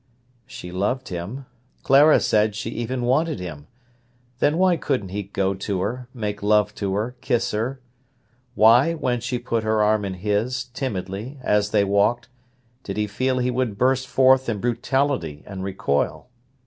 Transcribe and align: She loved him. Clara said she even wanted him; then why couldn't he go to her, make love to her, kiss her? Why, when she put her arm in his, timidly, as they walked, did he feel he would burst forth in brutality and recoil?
She 0.47 0.71
loved 0.71 1.09
him. 1.09 1.45
Clara 1.83 2.19
said 2.19 2.55
she 2.55 2.71
even 2.71 3.03
wanted 3.03 3.39
him; 3.39 3.67
then 4.39 4.57
why 4.57 4.75
couldn't 4.75 5.09
he 5.09 5.21
go 5.21 5.53
to 5.53 5.81
her, 5.81 6.07
make 6.11 6.41
love 6.41 6.73
to 6.73 6.95
her, 6.95 7.15
kiss 7.21 7.51
her? 7.51 7.79
Why, 8.55 8.95
when 8.95 9.19
she 9.21 9.37
put 9.37 9.63
her 9.63 9.83
arm 9.83 10.03
in 10.03 10.15
his, 10.15 10.63
timidly, 10.73 11.37
as 11.43 11.69
they 11.69 11.83
walked, 11.83 12.29
did 12.81 12.97
he 12.97 13.05
feel 13.05 13.37
he 13.37 13.51
would 13.51 13.77
burst 13.77 14.07
forth 14.07 14.49
in 14.49 14.59
brutality 14.59 15.43
and 15.45 15.63
recoil? 15.63 16.29